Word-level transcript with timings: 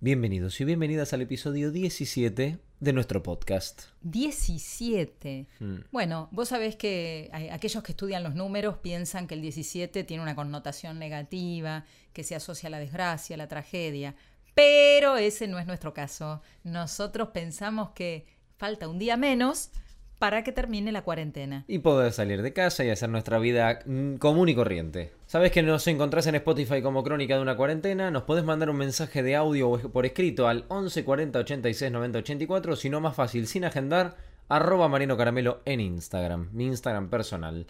Bienvenidos 0.00 0.60
y 0.60 0.64
bienvenidas 0.64 1.12
al 1.12 1.22
episodio 1.22 1.72
17 1.72 2.58
de 2.78 2.92
nuestro 2.92 3.22
podcast. 3.24 3.82
17. 4.02 5.46
Mm. 5.58 5.74
Bueno, 5.90 6.28
vos 6.30 6.50
sabés 6.50 6.76
que 6.76 7.28
hay- 7.32 7.48
aquellos 7.48 7.82
que 7.82 7.92
estudian 7.92 8.22
los 8.22 8.36
números 8.36 8.76
piensan 8.78 9.26
que 9.26 9.34
el 9.34 9.42
17 9.42 10.04
tiene 10.04 10.22
una 10.22 10.36
connotación 10.36 11.00
negativa, 11.00 11.84
que 12.12 12.22
se 12.22 12.36
asocia 12.36 12.68
a 12.68 12.70
la 12.70 12.78
desgracia, 12.78 13.34
a 13.34 13.38
la 13.38 13.48
tragedia. 13.48 14.14
Pero 14.54 15.16
ese 15.16 15.48
no 15.48 15.58
es 15.58 15.66
nuestro 15.66 15.92
caso. 15.94 16.42
Nosotros 16.62 17.30
pensamos 17.34 17.90
que 17.90 18.26
falta 18.56 18.86
un 18.88 18.98
día 19.00 19.16
menos 19.16 19.70
para 20.18 20.42
que 20.42 20.52
termine 20.52 20.92
la 20.92 21.02
cuarentena. 21.02 21.64
Y 21.68 21.78
poder 21.78 22.12
salir 22.12 22.42
de 22.42 22.52
casa 22.52 22.84
y 22.84 22.90
hacer 22.90 23.08
nuestra 23.08 23.38
vida 23.38 23.80
mm, 23.84 24.16
común 24.16 24.48
y 24.48 24.54
corriente. 24.54 25.12
Sabes 25.26 25.52
que 25.52 25.62
nos 25.62 25.86
encontrás 25.86 26.26
en 26.26 26.34
Spotify 26.34 26.82
como 26.82 27.04
Crónica 27.04 27.36
de 27.36 27.42
una 27.42 27.56
cuarentena. 27.56 28.10
Nos 28.10 28.24
podés 28.24 28.44
mandar 28.44 28.70
un 28.70 28.76
mensaje 28.76 29.22
de 29.22 29.36
audio 29.36 29.78
por 29.92 30.06
escrito 30.06 30.48
al 30.48 30.64
11 30.68 31.04
40 31.04 31.38
86 31.38 31.92
90 31.92 32.18
84. 32.18 32.76
Si 32.76 32.90
no, 32.90 33.00
más 33.00 33.14
fácil, 33.14 33.46
sin 33.46 33.64
agendar, 33.64 34.16
arroba 34.48 34.88
Marino 34.88 35.16
Caramelo 35.16 35.60
en 35.64 35.80
Instagram, 35.80 36.48
mi 36.52 36.66
Instagram 36.66 37.10
personal. 37.10 37.66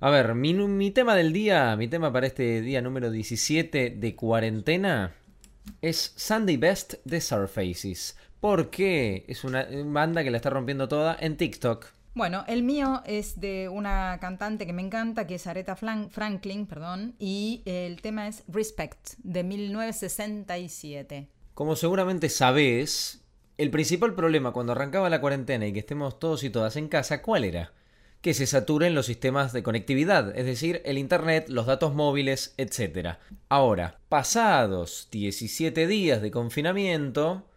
A 0.00 0.10
ver, 0.10 0.36
mi, 0.36 0.54
mi 0.54 0.92
tema 0.92 1.16
del 1.16 1.32
día, 1.32 1.74
mi 1.76 1.88
tema 1.88 2.12
para 2.12 2.28
este 2.28 2.60
día 2.60 2.80
número 2.80 3.10
17 3.10 3.90
de 3.90 4.14
cuarentena 4.14 5.14
es 5.82 6.12
Sunday 6.16 6.56
Best 6.56 6.94
de 7.04 7.20
Surfaces. 7.20 8.16
Porque 8.40 9.24
es 9.28 9.44
una 9.44 9.66
banda 9.86 10.22
que 10.22 10.30
la 10.30 10.36
está 10.36 10.50
rompiendo 10.50 10.88
toda 10.88 11.16
en 11.18 11.36
TikTok. 11.36 11.86
Bueno, 12.14 12.44
el 12.48 12.62
mío 12.64 13.02
es 13.06 13.40
de 13.40 13.68
una 13.68 14.18
cantante 14.20 14.66
que 14.66 14.72
me 14.72 14.82
encanta, 14.82 15.26
que 15.26 15.36
es 15.36 15.46
Aretha 15.46 15.76
Franklin, 15.76 16.66
perdón, 16.66 17.14
y 17.18 17.62
el 17.64 18.00
tema 18.02 18.26
es 18.26 18.42
Respect, 18.48 19.14
de 19.18 19.44
1967. 19.44 21.28
Como 21.54 21.76
seguramente 21.76 22.28
sabés, 22.28 23.22
el 23.56 23.70
principal 23.70 24.14
problema 24.14 24.52
cuando 24.52 24.72
arrancaba 24.72 25.10
la 25.10 25.20
cuarentena 25.20 25.66
y 25.66 25.72
que 25.72 25.80
estemos 25.80 26.18
todos 26.18 26.44
y 26.44 26.50
todas 26.50 26.76
en 26.76 26.88
casa, 26.88 27.22
¿cuál 27.22 27.44
era? 27.44 27.72
Que 28.20 28.34
se 28.34 28.46
saturen 28.46 28.94
los 28.94 29.06
sistemas 29.06 29.52
de 29.52 29.62
conectividad, 29.62 30.36
es 30.36 30.44
decir, 30.44 30.82
el 30.84 30.98
internet, 30.98 31.48
los 31.48 31.66
datos 31.66 31.94
móviles, 31.94 32.54
etc. 32.56 33.18
Ahora, 33.48 34.00
pasados 34.08 35.08
17 35.12 35.86
días 35.86 36.20
de 36.20 36.32
confinamiento, 36.32 37.47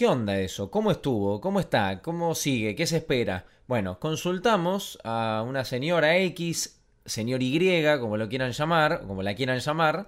¿qué 0.00 0.06
onda 0.06 0.38
eso? 0.40 0.70
¿Cómo 0.70 0.90
estuvo? 0.90 1.42
¿Cómo 1.42 1.60
está? 1.60 2.00
¿Cómo 2.00 2.34
sigue? 2.34 2.74
¿Qué 2.74 2.86
se 2.86 2.96
espera? 2.96 3.44
Bueno, 3.66 4.00
consultamos 4.00 4.98
a 5.04 5.44
una 5.46 5.62
señora 5.66 6.16
X, 6.16 6.80
señor 7.04 7.42
Y, 7.42 7.84
como 8.00 8.16
lo 8.16 8.26
quieran 8.30 8.52
llamar, 8.52 9.02
como 9.06 9.22
la 9.22 9.34
quieran 9.34 9.58
llamar, 9.58 10.06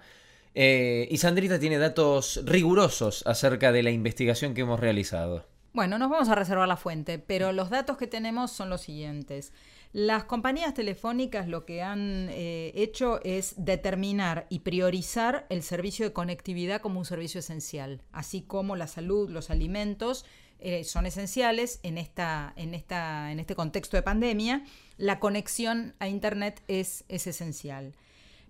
eh, 0.55 1.07
y 1.11 1.19
Sandrita 1.19 1.59
tiene 1.59 1.77
datos 1.77 2.41
rigurosos 2.47 3.23
acerca 3.27 3.71
de 3.71 3.83
la 3.83 3.91
investigación 3.91 4.55
que 4.55 4.63
hemos 4.63 4.81
realizado. 4.81 5.45
Bueno, 5.75 5.99
nos 5.99 6.09
vamos 6.09 6.31
a 6.31 6.37
reservar 6.37 6.69
la 6.69 6.79
fuente, 6.79 7.19
pero 7.19 7.53
los 7.53 7.69
datos 7.69 7.99
que 7.99 8.07
tenemos 8.07 8.51
son 8.51 8.71
los 8.71 8.81
siguientes. 8.81 9.53
Las 9.93 10.25
compañías 10.25 10.73
telefónicas 10.73 11.49
lo 11.49 11.67
que 11.67 11.83
han 11.83 12.29
eh, 12.31 12.73
hecho 12.75 13.21
es 13.25 13.55
determinar 13.59 14.47
y 14.49 14.61
priorizar 14.61 15.47
el 15.51 15.63
servicio 15.63 16.07
de 16.07 16.15
conectividad 16.15 16.81
como 16.81 16.99
un 16.99 17.05
servicio 17.05 17.41
esencial, 17.41 18.01
así 18.11 18.41
como 18.41 18.75
la 18.75 18.87
salud, 18.87 19.29
los 19.29 19.51
alimentos 19.51 20.25
eh, 20.61 20.85
son 20.85 21.05
esenciales 21.05 21.79
en, 21.83 21.99
esta, 21.99 22.55
en, 22.57 22.73
esta, 22.73 23.33
en 23.33 23.41
este 23.41 23.55
contexto 23.55 23.99
de 23.99 24.03
pandemia. 24.03 24.65
La 24.97 25.21
conexión 25.21 25.95
a 25.99 26.09
Internet 26.09 26.63
es, 26.69 27.05
es 27.09 27.27
esencial. 27.27 27.93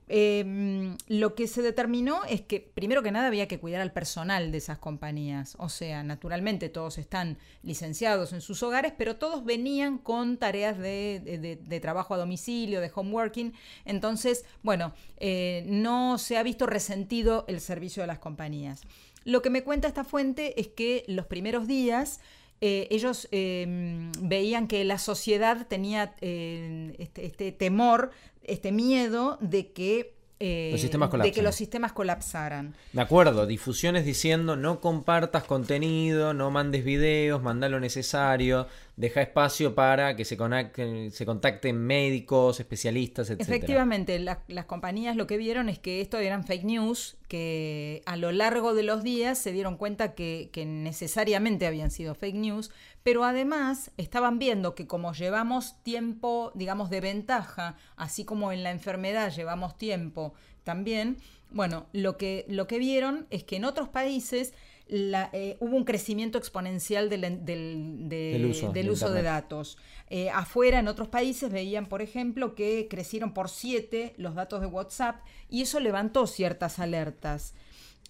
Eh, 0.09 0.97
lo 1.07 1.35
que 1.35 1.47
se 1.47 1.63
determinó 1.63 2.25
es 2.25 2.41
que, 2.43 2.61
primero 2.61 3.03
que 3.03 3.13
nada, 3.13 3.29
había 3.29 3.49
que 3.49 3.59
cuidar 3.59 3.81
al 3.81 3.93
personal 3.93 4.53
de 4.53 4.59
esas 4.59 4.79
compañías. 4.79 5.57
O 5.59 5.69
sea, 5.69 6.03
naturalmente 6.03 6.69
todos 6.69 6.99
están 6.99 7.39
licenciados 7.63 8.33
en 8.33 8.41
sus 8.41 8.63
hogares, 8.63 8.93
pero 8.97 9.17
todos 9.17 9.45
venían 9.45 9.99
con 9.99 10.37
tareas 10.37 10.79
de 10.79 11.79
trabajo 11.81 12.15
a 12.15 12.19
domicilio, 12.19 12.81
de 12.81 12.91
homeworking. 12.95 13.55
Entonces, 13.85 14.45
bueno, 14.63 14.93
eh, 15.19 15.65
no 15.67 16.19
se 16.19 16.37
ha 16.37 16.43
visto 16.43 16.67
resentido 16.67 17.45
el 17.49 17.61
servicio 17.61 18.03
de 18.03 18.09
las 18.09 18.19
compañías. 18.19 18.83
Lo 19.25 19.41
que 19.41 19.51
me 19.51 19.63
cuenta 19.63 19.89
esta 19.89 20.05
fuente 20.05 20.61
es 20.61 20.69
que 20.69 21.05
los 21.07 21.27
primeros 21.27 21.69
días 21.69 22.21
eh, 22.63 22.87
ellos 22.91 23.29
eh, 23.33 24.11
veían 24.21 24.67
que 24.69 24.83
la 24.85 24.97
sociedad 24.97 25.67
tenía 25.67 26.15
eh, 26.23 26.95
este, 26.99 27.27
este 27.27 27.53
temor, 27.53 28.11
este 28.43 28.73
miedo 28.73 29.37
de 29.41 29.73
que, 29.73 30.15
eh, 30.45 30.71
Los 30.73 30.81
sistemas 30.81 31.11
de 31.13 31.31
que 31.31 31.43
los 31.43 31.55
sistemas 31.55 31.93
colapsaran. 31.93 32.75
Me 32.93 33.03
acuerdo, 33.03 33.47
difusiones 33.47 34.05
diciendo 34.05 34.57
no 34.57 34.81
compartas 34.81 35.45
contenido, 35.45 36.35
no 36.35 36.51
mandes 36.51 36.85
videos, 36.85 37.41
manda 37.43 37.69
lo 37.69 37.79
necesario, 37.79 38.67
deja 38.97 39.23
espacio 39.23 39.75
para 39.77 40.17
que 40.17 40.25
se, 40.25 40.37
conecten- 40.37 41.11
se 41.11 41.25
contacten 41.27 41.77
médicos, 41.79 42.59
especialistas, 42.59 43.31
etc. 43.31 43.41
Efectivamente, 43.41 44.19
la- 44.19 44.43
las 44.49 44.65
compañías 44.67 45.15
lo 45.15 45.29
que 45.29 45.37
vieron 45.37 45.69
es 45.69 45.79
que 45.79 46.01
esto 46.01 46.19
eran 46.19 46.45
fake 46.45 46.65
news, 46.65 47.17
que 47.33 48.03
a 48.05 48.17
lo 48.17 48.31
largo 48.31 48.75
de 48.75 48.83
los 48.83 49.03
días 49.03 49.39
se 49.39 49.53
dieron 49.53 49.79
cuenta 49.79 50.15
que, 50.15 50.51
necesariamente 50.67 51.67
habían 51.67 51.91
sido 51.91 52.15
fake 52.15 52.35
news, 52.37 52.71
pero 53.03 53.25
además 53.25 53.91
estaban 53.97 54.39
viendo 54.39 54.75
que 54.75 54.87
como 54.87 55.15
llevamos 55.15 55.83
tiempo, 55.83 56.53
digamos, 56.55 56.91
de 56.91 57.01
ventaja, 57.01 57.77
así 57.97 58.27
como 58.27 58.53
en 58.53 58.63
la 58.63 58.71
enfermedad 58.71 59.33
llevamos 59.35 59.79
tiempo 59.79 60.35
también, 60.63 61.17
bueno, 61.51 61.87
lo 61.95 62.19
que, 62.19 62.45
lo 62.51 62.67
que 62.67 62.79
vieron 62.79 63.27
es 63.31 63.45
que 63.45 63.57
en 63.57 63.65
otros 63.65 63.89
países 63.89 64.53
la- 64.89 65.31
eh, 65.33 65.57
hubo 65.61 65.77
un 65.77 65.85
crecimiento 65.85 66.39
exponencial 66.39 67.09
del, 67.09 67.21
del- 67.45 68.09
de- 68.09 68.33
Del 68.33 68.47
uso 68.47 68.73
del 68.73 68.87
de 68.87 68.91
uso 68.93 69.07
de 69.11 69.21
Internet. 69.21 69.43
datos. 69.43 69.79
Eh, 70.11 70.29
afuera, 70.31 70.79
en 70.81 70.89
otros 70.89 71.09
países, 71.09 71.51
veían, 71.51 71.87
por 71.87 72.03
ejemplo, 72.03 72.55
que 72.55 72.87
crecieron 72.91 73.33
por 73.33 73.49
7 73.49 74.13
los 74.19 74.35
datos 74.35 74.61
de 74.61 74.67
WhatsApp 74.67 75.17
y 75.49 75.63
eso 75.63 75.81
levantó 75.81 76.27
ciertas 76.27 76.79
alertas. 76.79 77.55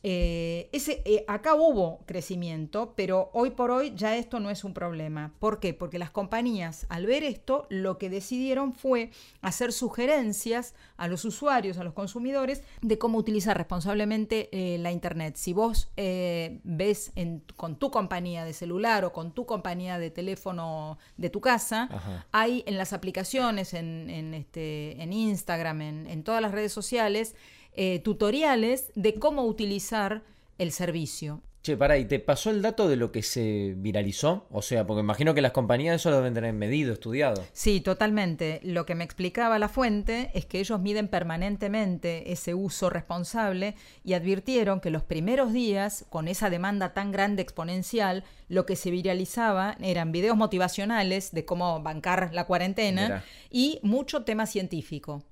Eh, 0.05 0.69
ese, 0.73 1.01
eh, 1.05 1.25
acá 1.29 1.55
hubo 1.55 2.01
crecimiento, 2.07 2.93
pero 2.97 3.31
hoy 3.33 3.51
por 3.51 3.71
hoy 3.71 3.93
ya 3.95 4.17
esto 4.17 4.41
no 4.41 4.51
es 4.51 4.65
un 4.65 4.75
problema. 4.75 5.33
¿Por 5.39 5.61
qué? 5.61 5.75
Porque 5.75 5.99
las 5.99 6.11
compañías, 6.11 6.87
al 6.89 7.07
ver 7.07 7.23
esto, 7.23 7.67
lo 7.71 7.99
que 7.99 8.11
decidieron 8.11 8.75
fue 8.75 9.11
hacer 9.43 9.73
sugerencias 9.73 10.75
a 10.97 11.07
los 11.09 11.25
usuarios, 11.25 11.79
a 11.79 11.85
los 11.85 11.93
consumidores, 11.95 12.63
de 12.81 12.99
cómo 12.99 13.19
utilizar 13.19 13.57
responsablemente 13.57 14.49
eh, 14.53 14.79
la 14.79 14.91
Internet. 14.91 15.37
Si 15.37 15.53
vos 15.53 15.91
ves 15.97 17.13
en- 17.15 17.45
con 17.57 17.77
tu 17.77 17.91
compañía 17.91 18.45
de 18.45 18.53
celular 18.53 19.05
o 19.05 19.13
con 19.13 19.33
tu 19.33 19.47
compañía 19.47 19.99
de 19.99 20.11
teléfono 20.11 20.99
de 21.17 21.31
tu 21.31 21.41
casa, 21.41 21.89
Ajá. 21.93 22.27
hay 22.33 22.65
en 22.67 22.77
las 22.77 22.93
aplicaciones, 22.93 23.73
en, 23.75 24.11
en, 24.11 24.35
este, 24.35 25.01
en 25.01 25.13
Instagram, 25.13 25.81
en, 25.83 26.07
en 26.07 26.25
todas 26.25 26.43
las 26.43 26.53
redes 26.53 26.73
sociales, 26.73 27.35
eh, 27.75 28.01
tutoriales 28.01 28.93
de 28.95 29.15
cómo 29.15 29.45
utilizar 29.45 30.23
el 30.59 30.73
servicio. 30.73 31.43
Che, 31.63 31.77
pará, 31.77 31.97
¿y 31.97 32.07
te 32.07 32.19
pasó 32.19 32.51
el 32.51 32.61
dato 32.61 32.89
de 32.89 32.97
lo 32.97 33.13
que 33.13 33.23
se 33.23 33.75
viralizó? 33.77 34.49
O 34.51 34.63
sea, 34.63 34.85
porque 34.85 34.99
imagino 34.99 35.33
que 35.33 35.41
las 35.41 35.53
compañías 35.53 35.95
eso 35.95 36.11
lo 36.11 36.17
deben 36.17 36.35
tener 36.35 36.53
medido, 36.55 36.93
estudiado. 36.93 37.45
Sí, 37.53 37.81
totalmente. 37.81 38.59
Lo 38.65 38.85
que 38.85 38.97
me 38.97 39.05
explicaba 39.05 39.61
la 39.61 39.69
fuente 39.69 40.33
es 40.35 40.45
que 40.45 40.59
ellos 40.59 40.81
miden 40.81 41.07
permanentemente 41.07 42.33
ese 42.33 42.55
uso 42.55 42.91
responsable 42.91 43.77
y 44.03 44.15
advirtieron 44.15 44.81
que 44.81 44.91
los 44.91 45.05
primeros 45.05 45.53
días, 45.53 46.05
con 46.11 46.27
esa 46.27 46.51
demanda 46.51 46.95
tan 46.95 47.13
grande 47.13 47.43
exponencial, 47.43 48.25
lo 48.49 48.67
que 48.67 48.75
se 48.75 48.91
viralizaba 48.91 49.77
eran 49.81 50.11
videos 50.11 50.37
motivacionales 50.37 51.31
de 51.31 51.45
cómo 51.45 51.81
bancar 51.81 52.31
la 52.33 52.45
cuarentena 52.47 53.23
y 53.53 53.79
mucho 53.85 54.25
tema 54.25 54.47
científico. 54.47 55.23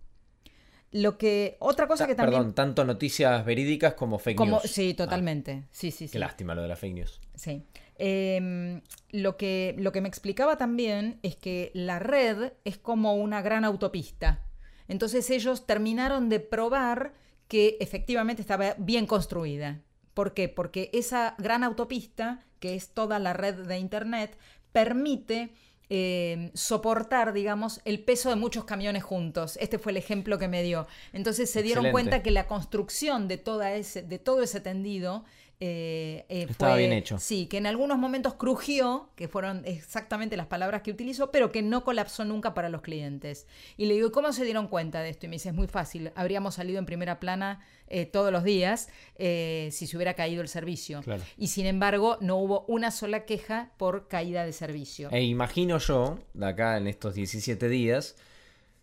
Lo 0.92 1.18
que 1.18 1.56
otra 1.60 1.86
cosa 1.86 2.04
Ta- 2.04 2.08
que 2.08 2.14
también 2.16 2.38
Perdón, 2.40 2.54
tanto 2.54 2.84
noticias 2.84 3.44
verídicas 3.44 3.94
como 3.94 4.18
fake 4.18 4.36
como 4.36 4.58
news. 4.58 4.70
sí, 4.70 4.90
Ah, 4.92 4.96
totalmente. 4.96 5.64
Sí, 5.70 5.90
sí, 5.92 6.08
sí. 6.08 6.12
qué 6.12 6.18
lástima 6.18 6.54
lo 6.54 6.62
de 6.62 6.68
las 6.68 6.78
fake 6.78 6.94
news. 6.94 7.20
Sí. 7.36 7.62
Eh, 8.02 8.80
lo, 9.12 9.36
que, 9.36 9.74
lo 9.78 9.92
que 9.92 10.00
me 10.00 10.08
explicaba 10.08 10.56
también 10.56 11.20
es 11.22 11.36
que 11.36 11.70
la 11.74 11.98
red 11.98 12.52
es 12.64 12.76
como 12.78 13.14
una 13.14 13.40
gran 13.42 13.64
autopista. 13.64 14.44
Entonces 14.88 15.30
ellos 15.30 15.66
terminaron 15.66 16.28
de 16.28 16.40
probar 16.40 17.12
que 17.46 17.76
efectivamente 17.80 18.42
estaba 18.42 18.74
bien 18.78 19.06
construida. 19.06 19.82
¿Por 20.14 20.34
qué? 20.34 20.48
Porque 20.48 20.90
esa 20.92 21.34
gran 21.38 21.62
autopista, 21.62 22.44
que 22.58 22.74
es 22.74 22.90
toda 22.90 23.18
la 23.20 23.32
red 23.32 23.54
de 23.66 23.78
Internet, 23.78 24.36
permite 24.72 25.50
eh, 25.90 26.50
soportar, 26.54 27.32
digamos, 27.32 27.80
el 27.84 27.98
peso 27.98 28.30
de 28.30 28.36
muchos 28.36 28.64
camiones 28.64 29.02
juntos. 29.02 29.58
Este 29.60 29.78
fue 29.78 29.90
el 29.90 29.98
ejemplo 29.98 30.38
que 30.38 30.46
me 30.46 30.62
dio. 30.62 30.86
Entonces 31.12 31.50
se 31.50 31.62
dieron 31.62 31.86
Excelente. 31.86 32.10
cuenta 32.10 32.22
que 32.22 32.30
la 32.30 32.46
construcción 32.46 33.26
de, 33.26 33.38
toda 33.38 33.74
ese, 33.74 34.02
de 34.02 34.20
todo 34.20 34.42
ese 34.42 34.60
tendido 34.60 35.24
eh, 35.60 36.24
eh, 36.30 36.46
Estaba 36.48 36.72
fue- 36.72 36.80
bien 36.80 36.92
hecho. 36.92 37.18
Sí, 37.18 37.46
que 37.46 37.58
en 37.58 37.66
algunos 37.66 37.98
momentos 37.98 38.34
crujió, 38.34 39.10
que 39.14 39.28
fueron 39.28 39.62
exactamente 39.66 40.36
las 40.36 40.46
palabras 40.46 40.80
que 40.82 40.90
utilizó, 40.90 41.30
pero 41.30 41.52
que 41.52 41.60
no 41.62 41.84
colapsó 41.84 42.24
nunca 42.24 42.54
para 42.54 42.70
los 42.70 42.80
clientes. 42.80 43.46
Y 43.76 43.86
le 43.86 43.94
digo, 43.94 44.08
¿y 44.08 44.10
cómo 44.10 44.32
se 44.32 44.44
dieron 44.44 44.68
cuenta 44.68 45.02
de 45.02 45.10
esto? 45.10 45.26
Y 45.26 45.28
me 45.28 45.36
dice, 45.36 45.50
es 45.50 45.54
muy 45.54 45.66
fácil, 45.68 46.10
habríamos 46.14 46.54
salido 46.54 46.78
en 46.78 46.86
primera 46.86 47.20
plana 47.20 47.60
eh, 47.88 48.06
todos 48.06 48.32
los 48.32 48.42
días 48.44 48.88
si 49.18 49.86
se 49.86 49.96
hubiera 49.96 50.14
caído 50.14 50.40
el 50.42 50.48
servicio. 50.48 51.02
Claro. 51.02 51.22
Y 51.36 51.48
sin 51.48 51.66
embargo, 51.66 52.16
no 52.20 52.36
hubo 52.36 52.64
una 52.66 52.90
sola 52.90 53.26
queja 53.26 53.72
por 53.76 54.08
caída 54.08 54.46
de 54.46 54.52
servicio. 54.52 55.10
E 55.10 55.22
imagino 55.24 55.76
yo, 55.78 56.18
de 56.32 56.46
acá 56.46 56.78
en 56.78 56.86
estos 56.86 57.14
17 57.14 57.68
días, 57.68 58.16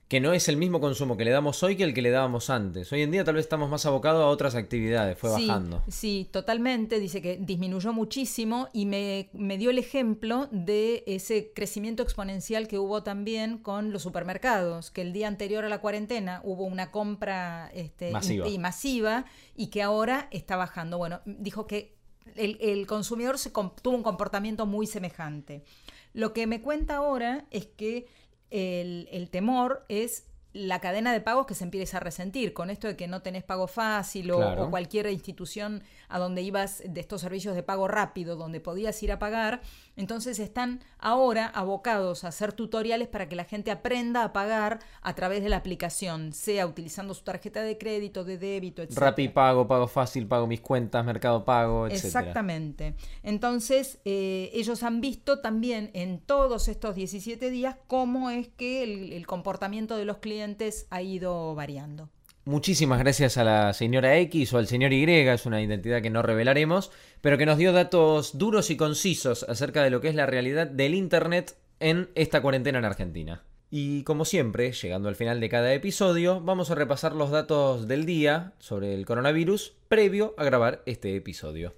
que 0.08 0.22
no 0.22 0.32
es 0.32 0.48
el 0.48 0.56
mismo 0.56 0.80
consumo 0.80 1.18
que 1.18 1.26
le 1.26 1.32
damos 1.32 1.62
hoy 1.64 1.76
que 1.76 1.84
el 1.84 1.94
que 1.94 2.02
le 2.02 2.12
dábamos 2.12 2.50
antes. 2.50 2.92
Hoy 2.94 3.02
en 3.02 3.12
día 3.12 3.26
tal 3.26 3.36
vez 3.36 3.46
estamos 3.46 3.70
más 3.70 3.86
abocados 3.86 4.24
a 4.24 4.28
otras 4.28 4.56
actividades, 4.56 5.18
fue 5.18 5.36
sí, 5.36 5.48
bajando. 5.48 5.84
Sí, 5.90 6.30
totalmente. 6.32 7.00
Dice 7.00 7.22
que 7.22 7.38
disminuyó 7.38 7.92
muchísimo 7.92 8.70
y 8.72 8.86
me, 8.86 9.30
me 9.34 9.58
dio 9.58 9.70
el 9.70 9.78
ejemplo 9.78 10.48
de 10.52 11.04
ese 11.08 11.52
crecimiento 11.54 12.04
exponencial 12.04 12.70
que 12.70 12.80
hubo 12.80 13.04
también 13.04 13.58
con 13.58 13.92
los 13.92 14.02
supermercados, 14.02 14.92
que 14.92 15.02
el 15.02 15.12
día 15.12 15.28
anterior 15.28 15.66
a 15.66 15.70
la 15.70 15.82
cuarentena 15.82 16.40
hubo 16.46 16.64
una 16.64 16.90
compra 16.90 17.70
este, 17.74 18.12
Masiva. 18.12 18.48
y 18.48 18.58
masiva 18.60 19.26
y 19.58 19.68
que 19.68 19.84
ahora 19.84 20.30
está 20.32 20.56
bajando. 20.56 20.98
Bueno, 20.98 21.20
dijo 21.26 21.68
que 21.68 21.98
el, 22.36 22.58
el 22.62 22.88
consumidor 22.88 23.38
se 23.38 23.50
tuvo 23.50 23.96
un 23.96 24.04
comportamiento 24.04 24.66
muy 24.66 24.88
semejante. 24.88 25.66
Lo 26.14 26.32
que 26.32 26.48
me 26.48 26.62
cuenta 26.62 26.96
ahora 26.96 27.46
es 27.52 27.66
que 27.66 28.08
el, 28.52 29.08
el 29.12 29.30
temor 29.30 29.86
es 29.90 30.26
la 30.58 30.80
cadena 30.80 31.14
de 31.14 31.22
pagos 31.22 31.46
que 31.46 31.54
se 31.54 31.64
empieza 31.64 31.98
a 31.98 32.00
resentir 32.00 32.54
con 32.54 32.70
esto 32.70 32.88
de 32.88 32.96
que 32.96 33.08
no 33.08 33.22
tenés 33.22 33.44
pago 33.44 33.68
fácil 33.68 34.32
o, 34.32 34.38
Claro. 34.38 34.64
o 34.66 34.70
cualquier 34.72 35.08
institución 35.08 35.84
a 36.10 36.18
donde 36.20 36.42
ibas 36.42 36.82
de 36.86 37.00
estos 37.00 37.22
servicios 37.22 37.54
de 37.56 37.62
pago 37.64 37.88
rápido, 37.88 38.36
donde 38.36 38.60
podías 38.60 39.02
ir 39.04 39.12
a 39.12 39.20
pagar, 39.20 39.62
entonces 39.96 40.40
están 40.40 40.80
ahora 41.00 41.46
abocados 41.48 42.24
a 42.24 42.30
hacer 42.30 42.54
tutoriales 42.54 43.08
para 43.08 43.30
que 43.30 43.36
la 43.36 43.44
gente 43.44 43.70
aprenda 43.72 44.24
a 44.24 44.34
pagar 44.34 44.80
a 45.02 45.14
través 45.14 45.44
de 45.44 45.50
la 45.50 45.58
aplicación, 45.58 46.34
sea 46.34 46.66
utilizando 46.66 47.14
su 47.14 47.24
tarjeta 47.24 47.62
de 47.62 47.78
crédito, 47.78 48.24
de 48.24 48.38
débito, 48.38 48.82
etc. 48.82 48.98
Rappi 48.98 49.28
pago, 49.30 49.68
pago 49.68 49.88
fácil, 49.88 50.28
pago 50.28 50.48
mis 50.48 50.62
cuentas, 50.62 51.06
mercado 51.06 51.46
pago, 51.46 51.88
etc. 51.88 52.06
Exactamente. 52.06 52.96
Entonces, 53.22 54.00
eh, 54.06 54.50
ellos 54.54 54.82
han 54.84 55.02
visto 55.02 55.40
también 55.40 55.92
en 55.94 56.20
todos 56.20 56.68
estos 56.68 56.96
17 56.96 57.50
días 57.52 57.76
cómo 57.88 58.30
es 58.30 58.48
que 58.48 58.84
el, 58.84 59.14
el 59.14 59.28
comportamiento 59.28 59.98
de 59.98 60.06
los 60.06 60.18
clientes 60.18 60.47
ha 60.90 61.02
ido 61.02 61.56
variando. 61.56 62.10
Muchísimas 62.46 63.00
gracias 63.00 63.38
a 63.38 63.44
la 63.44 63.74
señora 63.74 64.18
X 64.20 64.54
o 64.54 64.58
al 64.58 64.68
señor 64.68 64.94
Y, 64.94 65.04
es 65.04 65.46
una 65.46 65.62
identidad 65.62 66.02
que 66.02 66.10
no 66.10 66.22
revelaremos, 66.22 66.92
pero 67.20 67.38
que 67.38 67.46
nos 67.46 67.58
dio 67.58 67.74
datos 67.74 68.38
duros 68.38 68.70
y 68.70 68.78
concisos 68.78 69.44
acerca 69.44 69.84
de 69.84 69.90
lo 69.90 70.00
que 70.00 70.08
es 70.08 70.16
la 70.16 70.26
realidad 70.26 70.68
del 70.68 70.96
Internet 70.96 71.58
en 71.82 72.10
esta 72.16 72.42
cuarentena 72.42 72.80
en 72.80 72.86
Argentina. 72.86 73.44
Y 73.70 74.04
como 74.04 74.24
siempre, 74.24 74.72
llegando 74.72 75.10
al 75.10 75.18
final 75.18 75.42
de 75.42 75.50
cada 75.50 75.74
episodio, 75.74 76.40
vamos 76.40 76.72
a 76.72 76.76
repasar 76.76 77.14
los 77.14 77.32
datos 77.32 77.86
del 77.90 78.06
día 78.06 78.54
sobre 78.60 78.94
el 78.94 79.06
coronavirus 79.06 79.76
previo 79.90 80.34
a 80.38 80.46
grabar 80.46 80.84
este 80.86 81.18
episodio. 81.18 81.76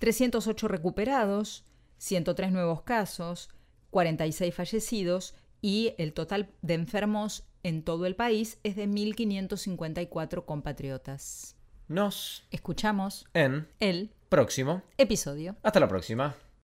308 0.00 0.66
recuperados, 0.66 1.64
103 1.98 2.50
nuevos 2.50 2.82
casos, 2.82 3.50
46 3.90 4.52
fallecidos 4.52 5.34
y 5.66 5.96
el 5.98 6.12
total 6.12 6.48
de 6.62 6.74
enfermos 6.74 7.42
en 7.64 7.82
todo 7.82 8.06
el 8.06 8.14
país 8.14 8.60
es 8.62 8.76
de 8.76 8.86
1.554 8.86 10.44
compatriotas. 10.44 11.56
Nos 11.88 12.46
Escuchamos 12.52 13.26
en 13.34 13.66
el 13.80 14.12
próximo. 14.28 14.84
episodio. 14.96 15.56
Hasta 15.64 15.80
la 15.80 15.88
próxima. 15.88 16.36